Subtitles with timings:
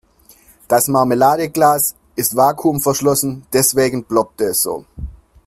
[0.67, 4.83] Das Marmeladenglas ist vakuumverschlossen, deswegen ploppt es so.